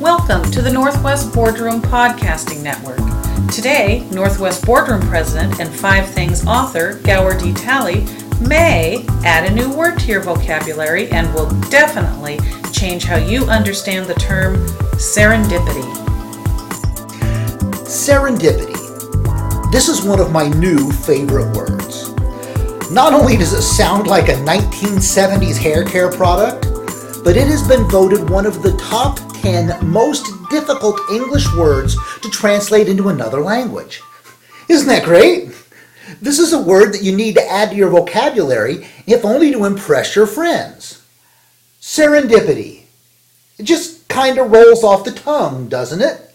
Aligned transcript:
Welcome 0.00 0.50
to 0.52 0.62
the 0.62 0.72
Northwest 0.72 1.30
Boardroom 1.34 1.82
Podcasting 1.82 2.62
Network. 2.62 2.96
Today, 3.52 4.08
Northwest 4.10 4.64
Boardroom 4.64 5.02
President 5.02 5.60
and 5.60 5.68
Five 5.68 6.08
Things 6.08 6.46
author 6.46 6.94
Gower 7.02 7.38
D. 7.38 7.52
Talley 7.52 8.06
may 8.40 9.04
add 9.26 9.44
a 9.44 9.54
new 9.54 9.70
word 9.76 9.98
to 9.98 10.06
your 10.06 10.22
vocabulary 10.22 11.10
and 11.10 11.32
will 11.34 11.50
definitely 11.68 12.38
change 12.72 13.04
how 13.04 13.18
you 13.18 13.44
understand 13.44 14.06
the 14.06 14.14
term 14.14 14.56
serendipity. 14.96 15.84
Serendipity. 17.84 18.80
This 19.70 19.90
is 19.90 20.02
one 20.02 20.18
of 20.18 20.32
my 20.32 20.48
new 20.48 20.90
favorite 20.90 21.54
words. 21.54 22.08
Not 22.90 23.12
only 23.12 23.36
does 23.36 23.52
it 23.52 23.60
sound 23.60 24.06
like 24.06 24.28
a 24.30 24.36
1970s 24.36 25.58
hair 25.58 25.84
care 25.84 26.10
product, 26.10 26.68
but 27.22 27.36
it 27.36 27.48
has 27.48 27.68
been 27.68 27.86
voted 27.90 28.30
one 28.30 28.46
of 28.46 28.62
the 28.62 28.74
top 28.78 29.29
10 29.40 29.86
most 29.86 30.26
difficult 30.50 31.00
English 31.10 31.50
words 31.54 31.96
to 32.20 32.30
translate 32.30 32.88
into 32.88 33.08
another 33.08 33.40
language. 33.40 34.02
Isn't 34.68 34.88
that 34.88 35.04
great? 35.04 35.54
This 36.20 36.38
is 36.38 36.52
a 36.52 36.60
word 36.60 36.92
that 36.92 37.02
you 37.02 37.16
need 37.16 37.36
to 37.36 37.50
add 37.50 37.70
to 37.70 37.76
your 37.76 37.88
vocabulary, 37.90 38.86
if 39.06 39.24
only 39.24 39.50
to 39.52 39.64
impress 39.64 40.14
your 40.14 40.26
friends. 40.26 41.02
Serendipity. 41.80 42.82
It 43.58 43.64
just 43.64 44.06
kind 44.08 44.38
of 44.38 44.50
rolls 44.50 44.84
off 44.84 45.04
the 45.04 45.12
tongue, 45.12 45.68
doesn't 45.68 46.02
it? 46.02 46.34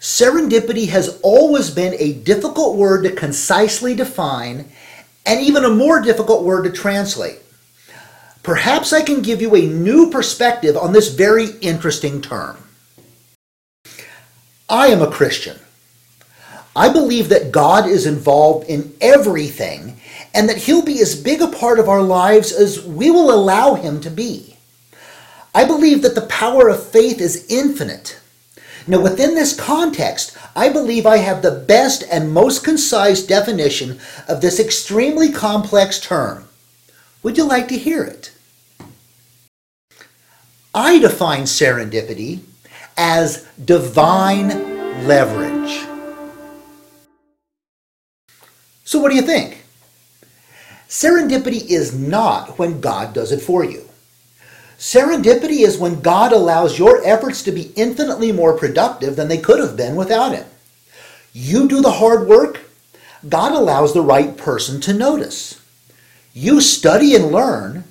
serendipity 0.00 0.88
has 0.88 1.20
always 1.22 1.70
been 1.70 1.94
a 2.00 2.12
difficult 2.12 2.76
word 2.76 3.04
to 3.04 3.12
concisely 3.12 3.94
define 3.94 4.68
and 5.26 5.40
even 5.40 5.64
a 5.64 5.70
more 5.70 6.00
difficult 6.00 6.42
word 6.42 6.64
to 6.64 6.72
translate. 6.72 7.38
Perhaps 8.42 8.92
I 8.92 9.02
can 9.02 9.22
give 9.22 9.40
you 9.40 9.54
a 9.54 9.68
new 9.68 10.10
perspective 10.10 10.76
on 10.76 10.92
this 10.92 11.14
very 11.14 11.50
interesting 11.60 12.20
term. 12.20 12.56
I 14.68 14.88
am 14.88 15.02
a 15.02 15.10
Christian. 15.10 15.60
I 16.78 16.88
believe 16.88 17.28
that 17.30 17.50
God 17.50 17.88
is 17.88 18.06
involved 18.06 18.68
in 18.68 18.94
everything 19.00 20.00
and 20.32 20.48
that 20.48 20.58
He'll 20.58 20.84
be 20.84 21.00
as 21.00 21.20
big 21.20 21.42
a 21.42 21.48
part 21.48 21.80
of 21.80 21.88
our 21.88 22.02
lives 22.02 22.52
as 22.52 22.84
we 22.84 23.10
will 23.10 23.34
allow 23.34 23.74
Him 23.74 24.00
to 24.02 24.10
be. 24.10 24.56
I 25.52 25.64
believe 25.64 26.02
that 26.02 26.14
the 26.14 26.28
power 26.28 26.68
of 26.68 26.88
faith 26.88 27.20
is 27.20 27.46
infinite. 27.48 28.20
Now, 28.86 29.00
within 29.00 29.34
this 29.34 29.58
context, 29.58 30.38
I 30.54 30.68
believe 30.68 31.04
I 31.04 31.16
have 31.16 31.42
the 31.42 31.64
best 31.66 32.04
and 32.12 32.32
most 32.32 32.62
concise 32.62 33.26
definition 33.26 33.98
of 34.28 34.40
this 34.40 34.60
extremely 34.60 35.32
complex 35.32 35.98
term. 35.98 36.46
Would 37.24 37.36
you 37.36 37.44
like 37.44 37.66
to 37.68 37.76
hear 37.76 38.04
it? 38.04 38.30
I 40.72 41.00
define 41.00 41.42
serendipity 41.42 42.42
as 42.96 43.48
divine 43.64 45.08
leverage. 45.08 45.97
So, 48.88 48.98
what 48.98 49.10
do 49.10 49.16
you 49.16 49.22
think? 49.22 49.66
Serendipity 50.88 51.62
is 51.68 51.92
not 51.92 52.58
when 52.58 52.80
God 52.80 53.12
does 53.12 53.32
it 53.32 53.42
for 53.42 53.62
you. 53.62 53.86
Serendipity 54.78 55.60
is 55.60 55.76
when 55.76 56.00
God 56.00 56.32
allows 56.32 56.78
your 56.78 57.04
efforts 57.04 57.42
to 57.42 57.52
be 57.52 57.70
infinitely 57.76 58.32
more 58.32 58.56
productive 58.56 59.14
than 59.14 59.28
they 59.28 59.36
could 59.36 59.60
have 59.60 59.76
been 59.76 59.94
without 59.94 60.32
Him. 60.34 60.46
You 61.34 61.68
do 61.68 61.82
the 61.82 61.92
hard 61.92 62.26
work, 62.26 62.62
God 63.28 63.52
allows 63.52 63.92
the 63.92 64.00
right 64.00 64.34
person 64.38 64.80
to 64.80 64.94
notice. 64.94 65.60
You 66.32 66.62
study 66.62 67.14
and 67.14 67.26
learn, 67.26 67.84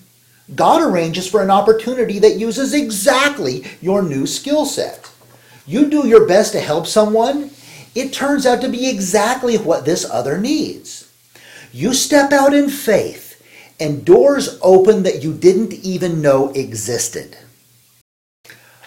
God 0.55 0.81
arranges 0.81 1.29
for 1.29 1.43
an 1.43 1.51
opportunity 1.51 2.17
that 2.17 2.39
uses 2.39 2.73
exactly 2.73 3.65
your 3.81 4.01
new 4.01 4.25
skill 4.25 4.65
set. 4.65 5.11
You 5.67 5.91
do 5.91 6.07
your 6.07 6.27
best 6.27 6.53
to 6.53 6.59
help 6.59 6.87
someone, 6.87 7.51
it 7.95 8.13
turns 8.13 8.45
out 8.45 8.61
to 8.61 8.69
be 8.69 8.89
exactly 8.89 9.57
what 9.57 9.85
this 9.85 10.09
other 10.09 10.37
needs. 10.37 11.11
You 11.71 11.93
step 11.93 12.31
out 12.31 12.53
in 12.53 12.69
faith, 12.69 13.41
and 13.79 14.05
doors 14.05 14.59
open 14.61 15.03
that 15.03 15.23
you 15.23 15.33
didn't 15.33 15.73
even 15.73 16.21
know 16.21 16.49
existed. 16.51 17.37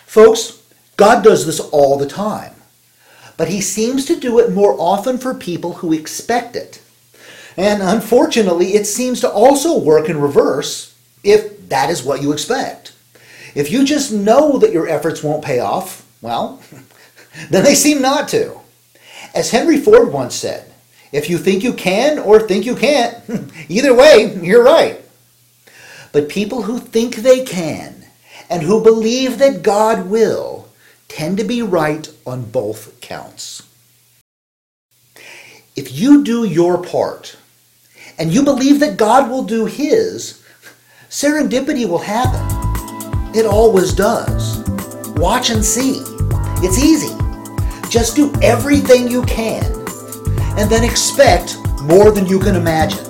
Folks, 0.06 0.62
God 0.96 1.22
does 1.22 1.46
this 1.46 1.60
all 1.60 1.96
the 1.96 2.08
time, 2.08 2.54
but 3.36 3.48
He 3.48 3.60
seems 3.60 4.04
to 4.06 4.18
do 4.18 4.38
it 4.38 4.52
more 4.52 4.74
often 4.78 5.18
for 5.18 5.34
people 5.34 5.74
who 5.74 5.92
expect 5.92 6.56
it. 6.56 6.82
And 7.56 7.82
unfortunately, 7.82 8.74
it 8.74 8.86
seems 8.86 9.20
to 9.20 9.30
also 9.30 9.78
work 9.78 10.08
in 10.08 10.20
reverse 10.20 10.96
if 11.22 11.68
that 11.68 11.90
is 11.90 12.02
what 12.02 12.22
you 12.22 12.32
expect. 12.32 12.92
If 13.54 13.70
you 13.70 13.84
just 13.84 14.12
know 14.12 14.58
that 14.58 14.72
your 14.72 14.88
efforts 14.88 15.22
won't 15.22 15.44
pay 15.44 15.58
off, 15.58 16.06
well, 16.20 16.62
then 17.50 17.64
they 17.64 17.74
seem 17.74 18.00
not 18.00 18.28
to. 18.28 18.59
As 19.34 19.50
Henry 19.50 19.78
Ford 19.78 20.12
once 20.12 20.34
said, 20.34 20.70
if 21.12 21.28
you 21.28 21.38
think 21.38 21.62
you 21.62 21.72
can 21.72 22.18
or 22.18 22.40
think 22.40 22.64
you 22.64 22.76
can't, 22.76 23.16
either 23.68 23.94
way, 23.94 24.38
you're 24.42 24.62
right. 24.62 25.00
But 26.12 26.28
people 26.28 26.62
who 26.62 26.78
think 26.78 27.16
they 27.16 27.44
can 27.44 28.04
and 28.48 28.62
who 28.62 28.82
believe 28.82 29.38
that 29.38 29.62
God 29.62 30.08
will 30.08 30.68
tend 31.08 31.38
to 31.38 31.44
be 31.44 31.62
right 31.62 32.08
on 32.26 32.50
both 32.50 33.00
counts. 33.00 33.62
If 35.76 35.92
you 35.92 36.24
do 36.24 36.44
your 36.44 36.82
part 36.82 37.36
and 38.18 38.32
you 38.32 38.42
believe 38.42 38.80
that 38.80 38.96
God 38.96 39.30
will 39.30 39.44
do 39.44 39.66
his, 39.66 40.44
serendipity 41.08 41.88
will 41.88 41.98
happen. 41.98 42.44
It 43.34 43.46
always 43.46 43.92
does. 43.92 44.58
Watch 45.16 45.50
and 45.50 45.64
see. 45.64 46.02
It's 46.62 46.82
easy. 46.82 47.14
Just 47.90 48.14
do 48.14 48.32
everything 48.40 49.08
you 49.08 49.22
can 49.24 49.64
and 50.56 50.70
then 50.70 50.84
expect 50.84 51.58
more 51.82 52.12
than 52.12 52.24
you 52.24 52.38
can 52.38 52.54
imagine. 52.54 53.04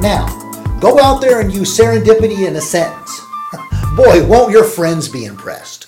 Now, 0.00 0.26
go 0.80 0.98
out 0.98 1.20
there 1.20 1.40
and 1.40 1.54
use 1.54 1.78
serendipity 1.78 2.48
in 2.48 2.56
a 2.56 2.60
sentence. 2.60 3.20
Boy, 3.96 4.26
won't 4.26 4.50
your 4.50 4.64
friends 4.64 5.08
be 5.08 5.26
impressed. 5.26 5.86